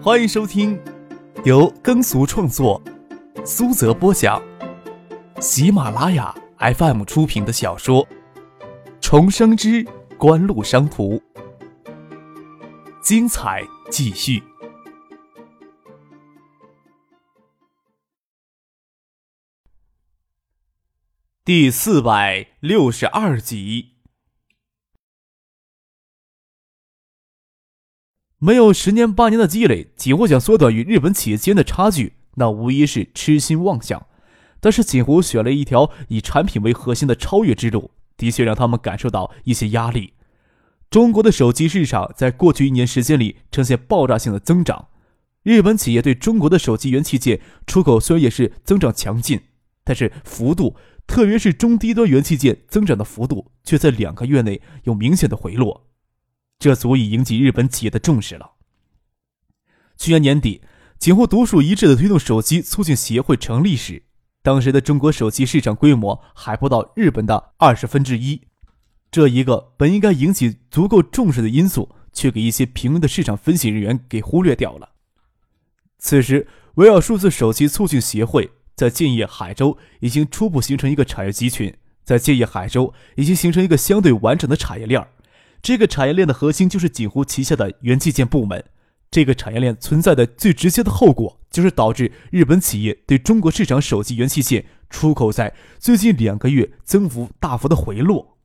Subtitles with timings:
[0.00, 0.80] 欢迎收听
[1.44, 2.80] 由耕俗创作、
[3.44, 4.40] 苏泽播讲、
[5.40, 8.06] 喜马拉雅 FM 出品的小说
[9.00, 9.84] 《重生之
[10.16, 11.16] 官路商途》，
[13.02, 14.40] 精彩继续，
[21.44, 23.97] 第四百六十二集。
[28.40, 34.06] 没有十年八年的积累，锦湖想缩短与日本企业间的差距，那无疑是痴心妄想。
[34.60, 40.12] 但是锦湖选了一条以产品为核心的超越之路，的确让他们感受到一些压力。
[40.88, 44.86] 中国的手机市场在过去一年时间里呈现爆炸性的增长，
[45.42, 49.40] 日本企业对中国的手机元器件出口虽然也是增长强劲，
[49.82, 50.76] 但是幅度，
[51.08, 55.88] 特别是中低端元器件增长的幅度，却在两个月内有明显的回落。
[56.58, 58.52] 这足以引起日本企业的重视了。
[59.96, 60.62] 去年年底，
[60.98, 64.02] 景湖独树一帜的推动手机促进协会成立时，
[64.42, 68.42] 当时的中国手机市场规模还不到日本的二十分之一。
[69.10, 74.90] 这一个本应该引起足够重视的因素，却给一些平庸的市场分析人员给忽略掉了。
[75.98, 85.08] 此时，围绕数字手机促进协会在建业海州已经初步形成一个产业集群，在建业海州已经形成一个相对完整的产业链儿。
[85.62, 88.64] 这个产业链的核心就是锦湖旗下的元器件部门。
[89.10, 98.36] 这个产业链存在的最直接的后果，就是导致日本企业对中国市场手机元器件出口在最近两个月增幅大幅的回落。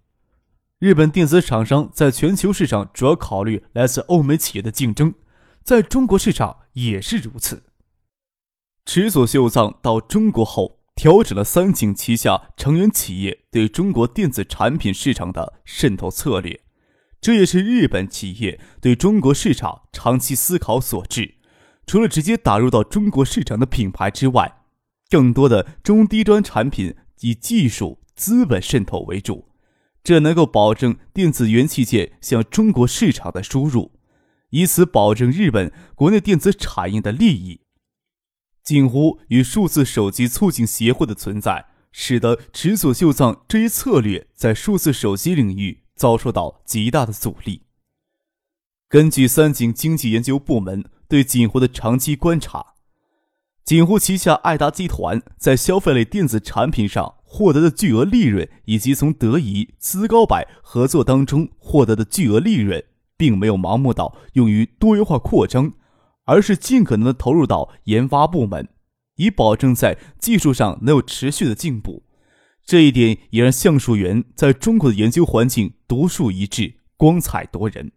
[0.79, 5.13] 日本电子厂商在全球市场主要考虑来自欧美企业的竞争，
[5.63, 7.63] 在中国市场也是如此。
[8.85, 16.62] 池佐秀藏到中国后，调整了三井旗下成员企业对中国电子产品市场的渗透策略。
[17.23, 21.35] 这也是日本企业对中国市场长期思考所致。
[21.87, 24.57] 除了直接打入到中国市场的品牌之外，
[25.09, 29.47] 更多的中低端产品以技术、资本渗透为主，
[30.03, 33.93] 这能够保证电子元器件向中国市场的输入，
[34.49, 37.61] 以此保证日本国内电子产业的利益。
[38.61, 45.82] 近乎与数字手机促进协会的存在，使得池所秀藏这一策略在数字手机领域。
[46.03, 47.61] 遭受到极大的阻力。
[48.89, 52.73] 根据三井经济研究部门对锦湖的长期观察，
[53.63, 62.83] 锦湖旗下爱达集团在消费类电子产品上获得的巨额利润，以及从德仪、资高百合作当中获得的巨额利润，
[63.15, 65.71] 并没有盲目到用于多元化扩张，
[66.25, 68.67] 而是尽可能的投入到研发部门，
[69.15, 72.03] 以保证在技术上能有持续的进步。
[72.65, 77.91] 这一点也让橡树园在中国的研究环境独树一帜、光彩夺人。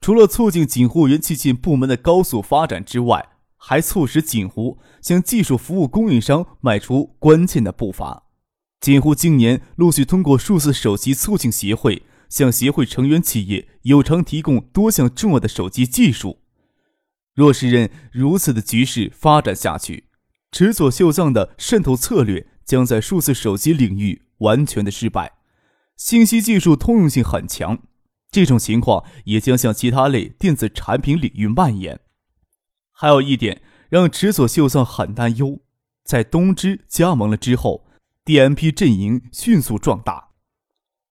[0.00, 8.24] 除了促进锦湖元器件部门的高速发展之外，还促使锦湖向技术服务供应商迈出关键的步伐。
[8.80, 16.38] 锦湖今年陆续通过数字手机促进协会，向协会成员企业有偿提供多项重要的手机技术。
[17.34, 20.04] 若是任如此的局势发展下去，
[20.50, 22.48] 池佐秀藏的渗透策略。
[22.70, 25.32] 将在数字手机领域完全的失败，
[25.96, 27.82] 信息技术通用性很强，
[28.30, 31.98] 这种情况也将向其他类电子产品领域蔓延。
[32.92, 35.58] 还有一点让池佐秀藏很担忧，
[36.04, 37.88] 在东芝加盟了之后
[38.24, 40.28] ，DMP 阵营迅速壮大。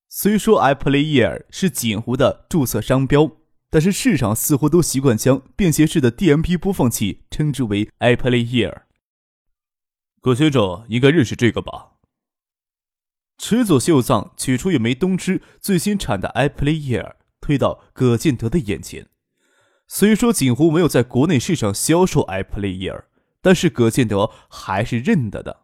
[0.08, 3.30] 虽说 iPlayer 是锦湖的注册商标，
[3.70, 8.84] 但是市场似乎都习惯将便携式的 DMP 播放器称之为 iPlayer。
[10.22, 11.92] 葛学长应该认识这个吧？
[13.38, 19.08] 池佐秀藏取出一枚东芝最新产的 Apple Ear，推到葛建德的眼前。
[19.88, 23.06] 虽说锦湖没有在国内市场销售 Apple Ear，
[23.42, 25.62] 但是葛建德还是认得的。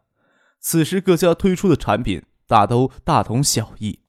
[0.58, 4.00] 此时各家推出的产品大都大同小异，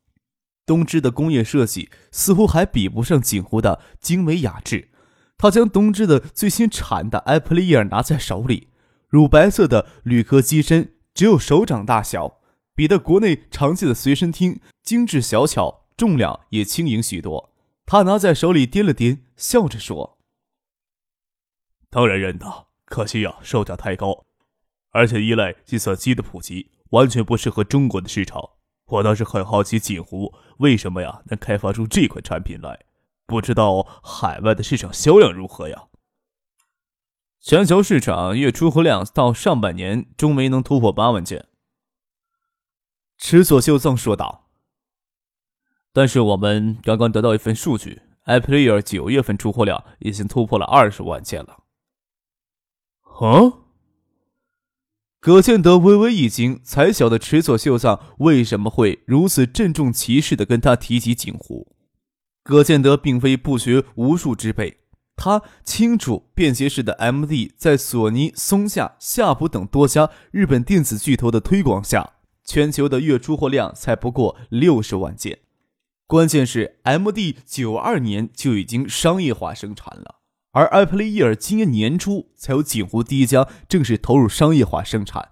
[0.65, 4.91] 东芝的工业设计似乎还比不上锦湖的精美雅致。
[5.37, 8.69] 他将东芝的最新产的 Apple Ear 拿在手里。
[9.07, 12.41] 乳白色的铝壳机身只有手掌大小，
[12.75, 17.53] 比的国内常见的随身听精致小巧，重量也轻盈许多。
[17.85, 20.17] 他拿在手里掂了掂，笑着说
[21.89, 24.25] ：“当然认得，可惜呀，售价太高，
[24.91, 28.49] 而且依赖计算机的普及，完全不适合中国的市场。
[28.87, 32.85] 我倒是很好奇，锦湖为什么呀能开发出这款产品来？
[33.25, 35.86] 不知道海外的市场销量如何呀？”
[37.49, 41.45] 全球市场月出货量到上半年终没能突破八万件。
[43.17, 44.49] 池佐秀藏说道。
[45.93, 51.63] 但是我们刚刚得到一份数据，iPlayer 九月份出货量已经突破了二十万件了。
[53.03, 53.63] 啊！
[55.21, 61.73] 葛建德微微一惊，才晓得池佐秀藏为什么会如此郑重其事的跟他提起景湖。
[62.43, 64.81] 葛建德并非不学无术之辈，
[65.17, 72.13] 他清楚便携式的 MD 在索尼、松下、夏普等多家日本电子巨头的推广下，
[72.45, 75.39] 全球的月出货量才不过六十万件。
[76.05, 80.17] 关键是 MD 九二年就已经商业化生产了。
[80.51, 85.29] 而艾普利伊尔今年年初才有锦湖第一家正式投入商业化生产。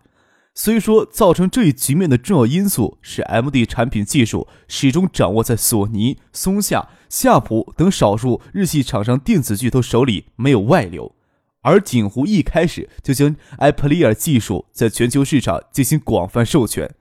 [0.58, 11.14] 虽说造成这一局面的重要因素是 MD 产品技术始终掌握在索尼、松下、夏普等少数日系厂商电子巨头手里，没有外流，
[11.62, 16.96] 而锦湖一开始就将 i p l e a r 技术在全球市场进行广泛授权。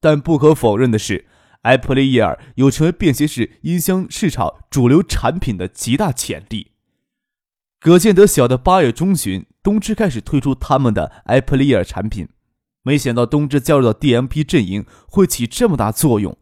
[0.00, 1.26] 但不可否认的是
[1.62, 6.72] ，i p l e a r 有成为便携式音箱市场主流产品的极大潜力。
[7.78, 12.28] 葛建德晓得八月中旬，东芝开始推出他们的 iPlayer 产品，
[12.86, 16.38] 没想到东芝加入到 DMP 阵营会起这么大作用。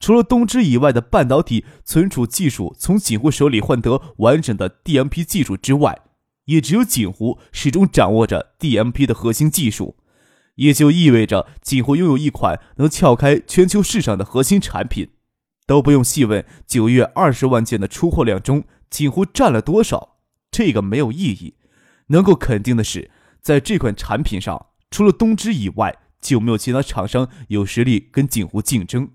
[0.00, 6.00] 除了东芝以外的半导体存储技术从锦湖手里换得完整的 DMP 技术之外，
[6.46, 9.96] 也只有锦湖始终掌握着 DMP 的核心技术，
[10.56, 15.10] 也就意味着锦湖拥有一款能撬开全球市场的核心产品。
[15.64, 20.16] 都不用细问，九月二十万件的出货量中，锦湖占了多少。
[20.50, 21.54] 这个没有意义。
[22.08, 29.10] 能够肯定的是，在这款产品上，除了东芝以外，就没有其他厂商有实力跟锦湖竞争。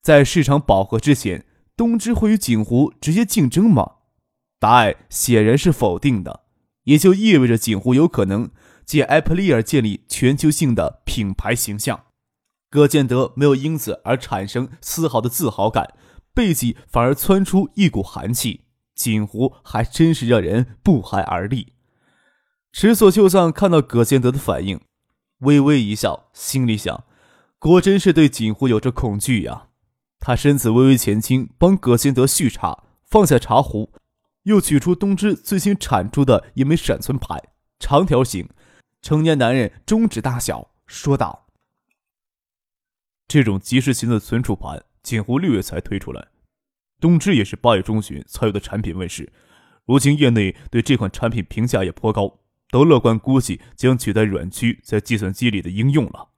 [0.00, 1.44] 在市场饱和之前，
[1.76, 3.94] 东芝会与锦湖直接竞争吗？
[4.60, 6.44] 答案显然是否定的。
[6.84, 8.48] 也就意味着锦湖有可能
[8.86, 12.04] 借艾普利尔建立全球性的品牌形象。
[12.70, 15.94] 葛建德没有因此而产生丝毫的自豪感，
[16.32, 18.66] 背脊反而窜出一股寒气。
[18.94, 21.72] 锦湖还真是让人不寒而栗。
[22.70, 24.78] 池所秀藏看到葛建德的反应，
[25.38, 27.04] 微微一笑，心里想：
[27.58, 29.68] 果真是对锦湖有着恐惧呀。
[30.20, 33.92] 他身子微微前倾，帮葛建德续茶，放下茶壶，
[34.42, 37.40] 又取出东芝最新产出的一枚闪存盘，
[37.78, 38.48] 长条形，
[39.00, 41.46] 成年男人中指大小，说道
[43.28, 46.28] ：“这种即时型的存储盘，锦湖六月才推出来。”
[47.00, 49.32] 东芝也是八月中旬才有的产品问世，
[49.86, 52.40] 如今业内对这款产品评价也颇高，
[52.70, 56.30] 都乐观估计将取代软驱在计算机里的应用了。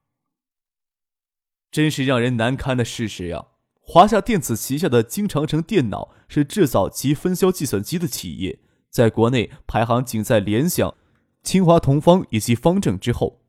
[1.70, 3.46] 真是让人难堪的事实呀！
[3.80, 10.94] 华夏电子旗下的金长城电脑是制造及分销计算机的企业，在国内排行仅在联想、
[11.42, 13.40] 清华同方以及方正之后。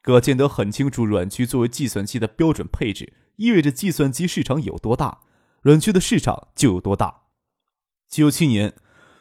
[0.00, 5.20] 葛建德很清楚，软驱作为计算机的标准配置，意味着计算机市场有多大。
[5.60, 7.22] 软驱的市场就有多大？
[8.08, 8.74] 九七年，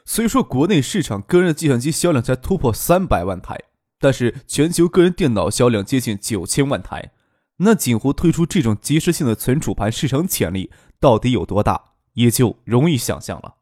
[0.05, 3.57] 虽说国内市场个人计算机销量才突破三百万台，
[3.99, 7.11] 但是全球个人电脑销量接近九千万台。
[7.57, 11.79] 那锦湖推出这种即时性的存储盘，市场潜力到底有多大，
[12.13, 13.55] 也就容易想象了。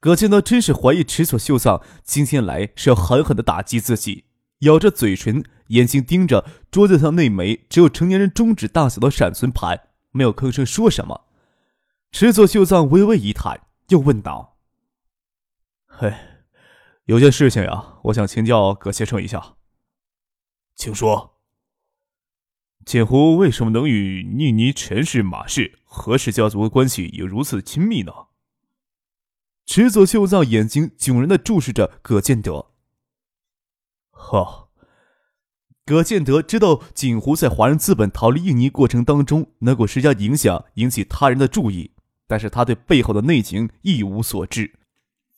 [0.00, 4.24] 葛建德真是怀疑池所秀藏今天来是要狠狠的打击自己，
[4.60, 9.80] 咬着嘴唇，眼睛盯着桌子上那枚只有成年人中指大小的闪存盘，
[10.10, 11.22] 没有吭声说什么。
[12.10, 14.51] 池佐秀藏微微一叹，又问道
[15.94, 16.10] ：“嘿，
[17.04, 19.56] 有件事情呀，我想请教葛先生一下。
[20.74, 21.38] 请说。
[22.86, 28.12] 锦湖为什么能与印尼陈氏、马氏、何氏家族的关系有如此亲密呢？”
[29.66, 32.72] 池佐秀藏眼睛炯然的注视着葛建德。
[34.10, 34.68] 哈，
[35.84, 41.92] 葛建德知道锦湖在华人资本逃离印尼过程当中能够施加影响，引起他人的注意。
[42.26, 44.80] 但是他对背后的内情一无所知，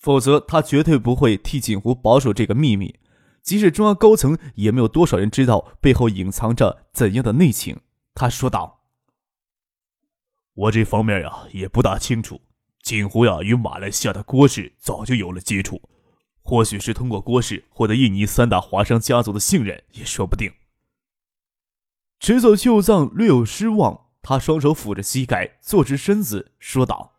[0.05, 2.95] 否则他绝对不会替锦湖保守这个秘密。
[3.43, 7.81] 即使中央高层，也没有多少人知道背后隐藏着怎样的内情。
[8.15, 8.83] 他说道
[10.53, 12.43] ：“我这方面呀也不大清楚。
[12.83, 15.81] 锦湖呀与马来西亚的郭氏早就有了接触，
[16.43, 20.53] 或许是通过郭氏获得印尼三大华商家族的信任，也说不定。”
[22.21, 24.03] 池佐秀藏略有失望。
[24.21, 27.14] 他双手抚着膝盖，坐直身子，说道：“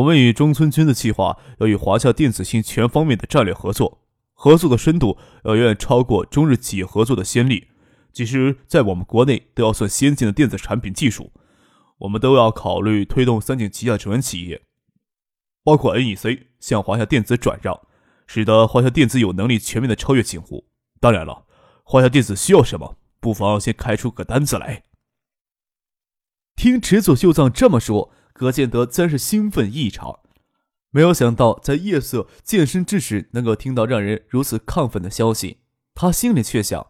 [0.00, 4.00] 我们与中村君的计划要与华夏电子信全方面的战略合作，
[4.32, 7.68] 合作的深度要远远超过中日企业合作的先例。
[8.10, 11.32] 其实在我们国内，都要算先进的电子产品技术。
[11.98, 14.62] 我们都要考虑推动三井旗下成员企业，
[15.62, 17.78] 包括 NEC，向华夏电子转让，
[18.26, 20.64] 使得华夏电子有能力全面的超越景湖。
[20.98, 21.44] 当然了，
[21.84, 24.84] 华夏电子需要什么，不妨先开出个单子来。”
[26.56, 28.10] 听池佐秀藏这么说，
[28.40, 30.20] 葛建德自然是兴奋异常。
[30.92, 35.58] 没有想到在夜色渐深之时，能够听到让人如此亢奋的消息。
[35.94, 36.86] 他心里却想：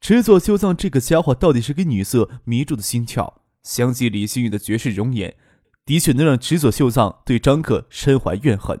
[0.00, 3.34] 池佐秀藏这个家伙到底是给女色迷住的心窍。
[3.62, 5.36] 想起李星宇的绝世容颜，
[5.84, 8.80] 的确能让池佐秀藏对张克深怀怨恨。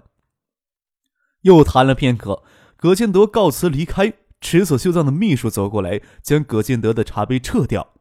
[1.42, 2.42] 又谈了片刻，
[2.78, 4.14] 葛建德告辞离开。
[4.40, 7.92] 池佐秀藏的秘书走过来，将葛建德的茶杯撤掉。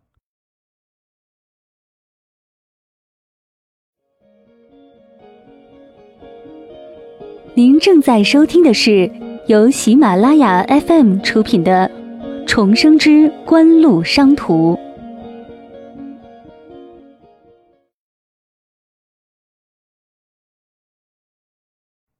[7.55, 9.11] 您正在收听的是
[9.47, 11.87] 由喜马拉雅 FM 出品的
[12.47, 14.73] 《重生之官路商途》。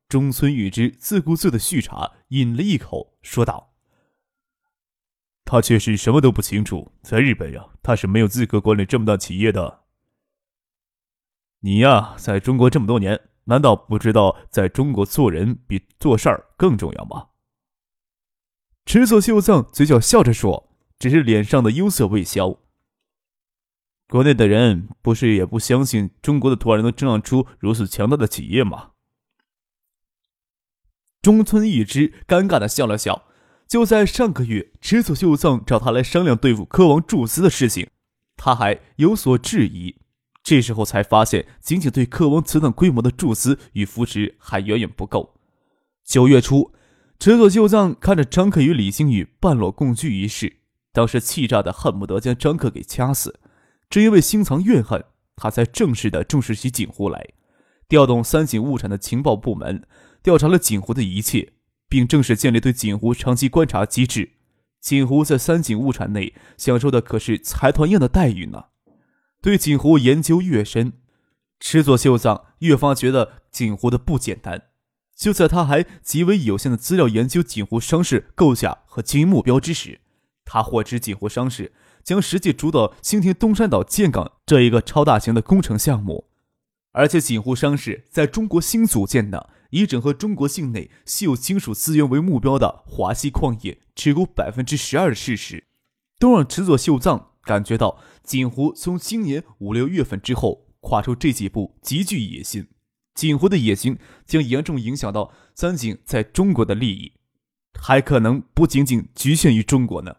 [0.08, 3.74] 中村玉之自顾自的续茶，饮了一口，说道
[5.44, 9.80] ：“他却是什么都不清楚，在日本呀，他是没有资格管理这么大企业的。
[11.62, 17.28] 你呀，在中国这么多年。”难道不知道在中国做人比做事儿更重要吗？
[18.86, 20.70] 池佐秀藏嘴角笑着说，
[21.00, 22.60] 只是脸上的忧色未消。
[24.08, 28.92] 国内的人不是也不相信中国的突然能成长出如此强大的企业吗？
[31.22, 33.24] 中村一之尴尬的笑了笑。
[33.66, 37.90] 就在上个月，池佐秀藏找他来商量对付科王注资的事情，
[38.36, 40.03] 他还有所质疑。
[40.44, 45.36] 这时候才发现，仅仅对克王此等规模的注资与扶持还远远不够。
[46.04, 46.74] 九月初，
[47.18, 50.58] 池佐秀藏看着张克与李星宇半裸共居一室，
[50.92, 53.40] 当时气炸的恨不得将张克给掐死。
[53.90, 55.06] 正因为心藏怨恨，
[55.38, 57.26] 他才正式的重视起锦湖来，
[57.88, 59.88] 调动三井物产的情报部门
[60.22, 61.54] 调查了锦湖的一切，
[61.88, 64.32] 并正式建立对锦湖长期观察机制。
[64.82, 68.66] 锦湖在三井物产内享受的可是财团一样的待遇呢。
[69.44, 70.94] 对锦湖研究越深，
[71.60, 74.70] 池佐秀藏越发觉得锦湖的不简单。
[75.18, 80.00] 就在他还极为有限的资料研究锦湖商事构架和经营目标之时，
[80.46, 81.74] 他获知锦湖商事
[82.06, 86.30] 将实际主导新田东山岛建港这一个超大型的工程项目，
[86.94, 95.66] 而且锦湖商事在中国新组建的以整合中国境内稀有金属资源为目标的华西矿业持股百分之十二的事实，
[96.18, 97.32] 都让池佐秀藏。
[97.46, 102.68] 感觉到锦湖从今年五六月份之后跨出这几步极具野心，
[103.14, 107.14] 锦湖的野心将严重影响到三井在中国的利益，
[107.80, 110.18] 还可能不仅仅局限于中国呢。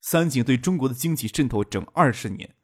[0.00, 2.54] 三井对中国的经济渗透整二十年，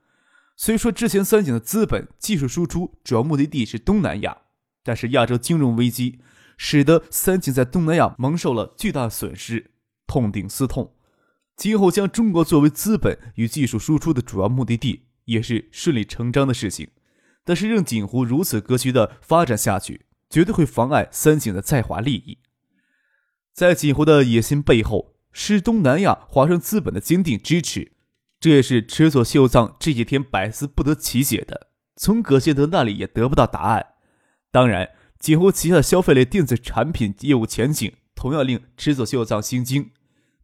[0.56, 4.36] 虽说之前三井的资本技术输出主要目的地是东南亚，
[4.82, 6.20] 但是亚洲金融危机
[6.56, 9.72] 使得三井在东南亚蒙受了巨大损失，
[10.06, 10.95] 痛定思痛。
[11.56, 16.88] 今后将中国作为资本与技术输出的主要目的地，也是顺理成章的事情。
[17.44, 22.38] 但是，让锦湖如此格局的发展下去，绝对会妨碍三井的在华利益。
[23.54, 27.92] 在锦湖的野心背后，是东南亚华盛资本的坚定支持。
[28.38, 33.94] 这也是池佐秀藏这几天百思不得其解的，从葛谢德那里也得不到答案。
[34.50, 39.90] 当然，锦湖旗下的消费类电子产品业务前景，同样令池佐秀藏心惊。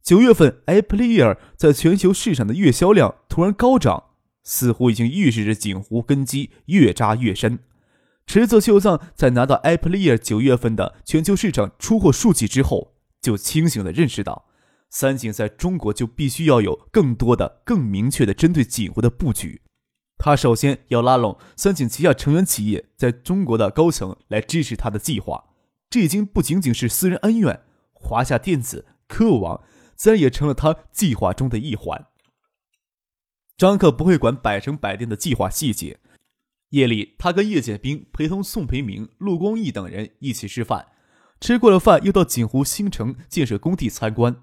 [0.03, 4.03] 九月份，Apple Ear 在全球市场的月销量突然高涨，
[4.43, 7.61] 似乎已经预示着锦湖根基越扎越深。
[8.27, 14.47] 池泽秀藏在拿到 Apple Ear 九月份的全球市场出货数据之后，就清醒地认识到，
[14.91, 19.63] 三井在中国就必须要有更多的、更明确的针对锦湖的布局。
[20.19, 25.45] 他首先要拉拢三井旗下成员企业在中国的高层来支持他的计划。
[25.89, 27.61] 这已经不仅仅是私人恩怨，
[27.93, 29.63] 华夏电子、科网。
[30.03, 32.09] 自然也成了他计划中的一环。
[33.57, 36.01] 张克不会管百城百店的计划细节。
[36.71, 40.89] 夜里，他跟叶剑兵陪同宋培明、陆光义等人一起吃饭。
[41.41, 44.43] 吃过了饭，又到锦湖新城建设工地参观。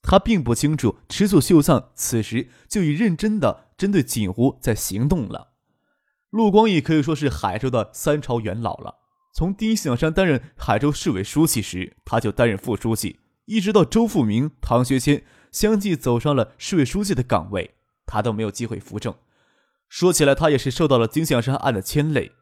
[0.00, 5.54] 他并不清楚池佐秀藏此时就已认真的针对锦湖在行动了。
[6.30, 9.00] 陆光义可以说是海州的三朝元老了。
[9.34, 13.18] 从丁向山担任海州市委书记时，他就担任副书记。
[13.46, 17.74] 一直到周富明、唐学谦相继走上了市委书记的岗位，
[18.06, 19.14] 他都没有机会扶正。
[19.88, 22.32] 说起来，他也是受到了丁向山案的牵累。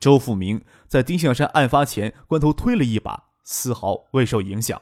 [0.00, 4.80] 周富明在丁向山案发前关头推了一把，丝毫未受影响。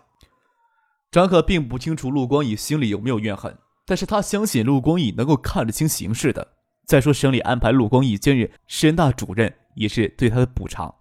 [1.10, 6.54] 张可并不清楚陆光义心里有没有怨恨，但是他相信陆光义能够看得清形势的。
[6.86, 10.94] 再说省里安排陆光义兼任市人大主任，也是对他的补偿。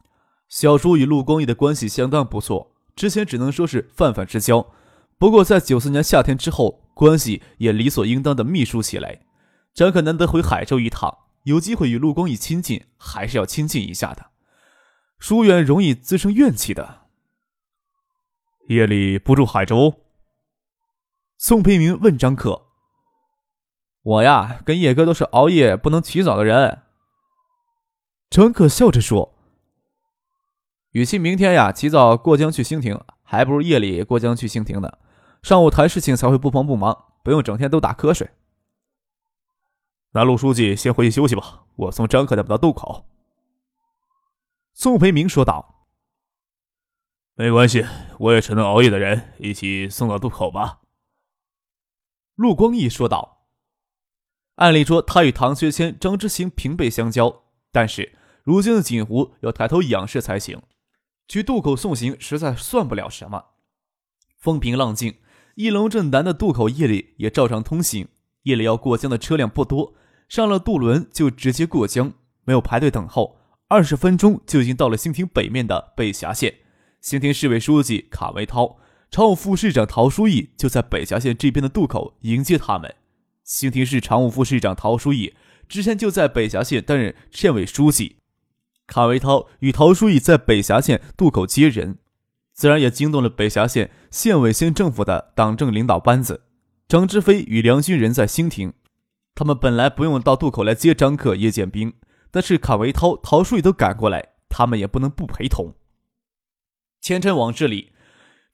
[0.50, 2.73] 小叔与陆光义的关系相当不错。
[2.96, 4.72] 之前只能说是泛泛之交，
[5.18, 9.22] 不过在九四年夏天之后，关系也理所应当的秘书起来。
[9.74, 14.28] 张可难得回海州一趟，有机会与陆光义亲近，还是要亲近一下的。
[15.18, 17.08] 疏远容易滋生怨气的。
[18.68, 20.02] 夜里不住海州。
[21.38, 22.68] 宋培明问张克
[24.04, 26.84] ：“我呀，跟叶哥都是熬夜不能起早的人。”
[28.30, 29.33] 张克笑着说
[30.94, 34.92] ：“与其明天呀起早过江去兴亭，还不如夜里过江去兴亭呢。
[35.42, 38.30] 上午谈事情才会不慌不忙，不用整天都打瞌睡。”
[40.14, 43.08] 那陆书记先回去休息吧，我送张克他们到渡口。”
[44.76, 45.88] 宋培明说道。
[47.34, 47.84] “没关系，
[48.20, 50.82] 我也是能熬夜的人，一起送到渡口吧。”
[52.36, 53.48] 陆光义说道。
[54.56, 60.62] 按理说，他与唐学谦、张之行平辈相交，但是如今的锦湖要抬头仰视才行。
[61.28, 63.46] 去渡口送行，实在算不了什么。
[64.38, 65.16] 风平浪静，
[65.56, 68.08] 一龙镇南的渡口夜里也照常通行。
[68.44, 69.96] 夜里要过江的车辆不多。
[70.28, 72.14] 上了渡轮就直接过江，
[72.44, 73.38] 没有排队等候，
[73.68, 76.56] 二十分钟就已经到了兴亭北面的北峡县。
[77.00, 78.78] 兴亭市委书记卡维涛、
[79.12, 82.96] 常务副市长陶书义就在北峡县这边的渡口迎接他们。
[83.44, 85.36] 兴亭市常务副市长陶书义
[85.68, 88.18] 之前就在北峡县担任县委书记，
[88.94, 91.98] 卡维涛与陶书义在北峡县渡口接人，
[92.54, 96.44] 自然也惊动了北峡县县委县政府的党政领导班子。
[96.88, 98.74] 张之飞与梁军仁在兴亭。
[99.34, 101.94] 他们本来不用到渡口来接张克、叶剑兵，
[102.30, 105.74] 但是卡维涛、陶书义都赶过来，他们也不能不陪同。
[107.02, 107.94] 前尘往事里，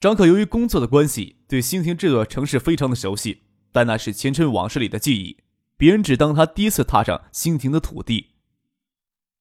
[0.00, 5.36] 张克由于工作的关系，对兴亭这座城市非常的熟悉，但那是前尘往事里的记忆，
[5.76, 8.29] 别人只当他第一次踏上兴亭的土地。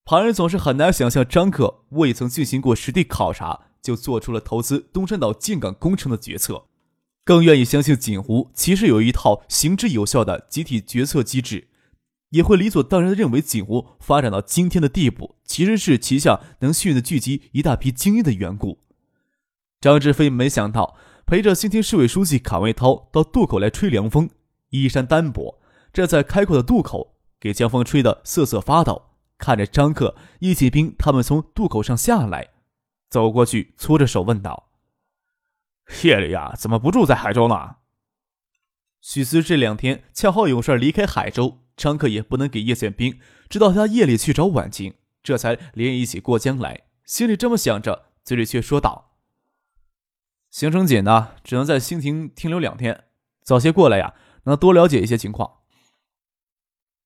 [0.10, 6.66] 旁人总是很难想象张克未曾进行过实地考察，就做出了投资东山岛建港工程的决策。
[7.24, 11.68] 更愿意相信锦湖其实有一套行之有效的集体决策机制，
[12.32, 18.80] 也会理所当然的认为锦湖发展到今天的地步，其实是旗下能幸运的聚集一大批精英的缘故。
[19.80, 20.98] 张志飞没想到
[21.28, 24.32] 陪着新天市委书记卡外涛到渡口来吹凉风，
[24.72, 25.60] 衣衫单薄，
[25.94, 29.09] 站在开阔的渡口，给江风吹得瑟瑟发抖。
[29.40, 32.50] 看着张克、叶启兵他们从渡口上下来，
[33.10, 34.70] 走过去搓着手问道。
[36.04, 37.78] 夜里呀，怎么不住在海州呢？
[39.02, 43.18] 许思这两天恰好有事离开海州，张克也不能给叶剑兵
[43.50, 46.82] 知道他夜里去找婉晴，这才连夜一起过江来。
[47.06, 49.16] 心里这么想着，嘴里却说道
[50.52, 53.06] ：“行程紧呢，只能在兴亭停留两天，
[53.42, 55.59] 早些过来呀，能多了解一些情况。”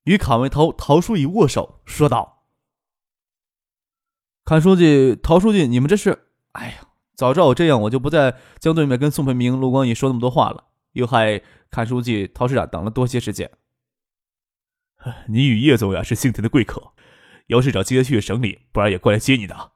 [0.03, 2.45] 与卡维涛、陶书义握手说道
[4.45, 6.27] ：“阚书记、陶书记，你们这是……
[6.53, 13.51] 哎呀！”早知道我这样，我就不在江对面跟宋培明、陆光义说那么多话了，又害阚书记、陶市长等了多些时间。
[15.27, 16.93] 你与叶总呀是姓田的贵客，
[17.47, 19.73] 姚市长今天去省里，不然也过来接你的。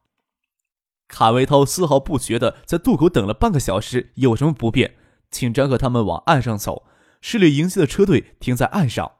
[1.07, 4.95] 卡维涛丝毫不觉得在渡口等了半个小时有什么不便，
[5.29, 6.87] 请张克他们往岸上走。
[7.21, 9.16] 市里迎接的车队停在岸上。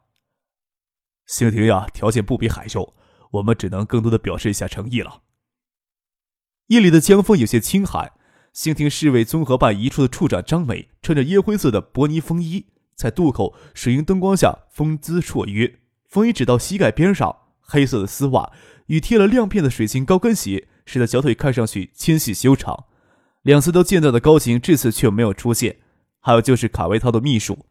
[1.28, 2.96] 兴亭呀，条件不比海州，
[3.32, 5.24] 我们只能更多的表示一下诚意了。
[6.68, 8.14] 夜里的江风有些清寒，
[8.54, 18.52] 兴亭市委综合办一处的处长张美穿着烟灰色的薄呢风衣，在渡口水银灯光下风姿绰约，风衣只到膝盖边上，黑色的丝袜
[18.86, 22.86] 与贴了亮片的水晶高跟鞋，使得小腿看上去纤细修长。
[23.42, 25.78] 两次都见到的高晴这次却没有出现，
[26.22, 27.66] 还有就是卡维涛的秘书，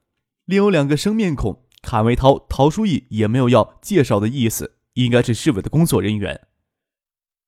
[0.45, 6.49] 另有两个生面孔，卡维涛、陶书义也没有要介绍的意思，应该是市委的工作人员。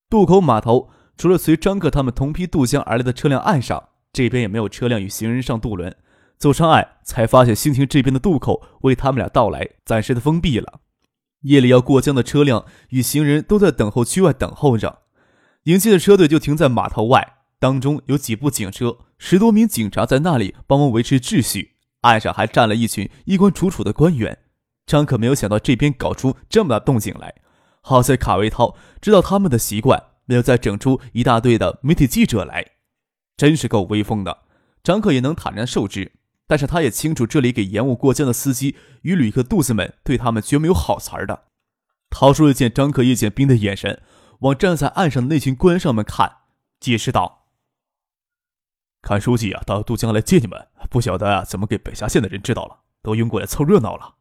[0.08, 0.90] 渡口码头。
[1.16, 5.96] 除了随张克他们同批渡江而来的车辆，岸上这边也没有车辆与行人上渡轮。
[6.36, 10.78] 走上岸，才发现兴亭这边的渡口为他们俩到来暂时的封闭了。
[11.40, 15.00] 夜里要过江的车辆与行人都在等候区外等候着。
[15.64, 21.77] 迎接的车队就停在码头外，当中有几部警车，十多名警察在那里帮忙维持秩序。
[22.02, 24.38] 岸上还站了一群衣冠楚楚的官员。
[24.86, 27.34] 张可没有想到这边搞出这么大动静来，
[27.82, 30.04] 好在卡维涛知道他们的习惯。
[30.30, 32.72] 没有再整出一大堆的媒体记者来，
[33.34, 34.40] 真是够威风的。
[34.82, 36.12] 张可也能坦然受之，
[36.46, 41.44] 但是他也清楚这里给延误过江的司机与旅客肚子们对他们绝没有好词儿的。
[42.10, 44.02] 陶书记见张可、叶剑兵的眼神
[44.40, 46.30] 往站在岸上的那群官上面看，
[46.78, 47.37] 解释道
[49.08, 54.16] ：“看书记啊，到渡江来接你们，不晓得啊怎么给北峡县的人知道了，都拥过来凑热闹了。”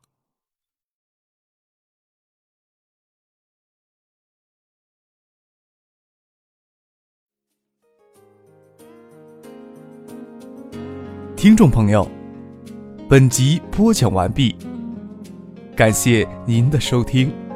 [11.35, 12.09] 听众朋友，
[13.09, 14.55] 本集播讲完毕，
[15.75, 17.46] 感谢您的收听。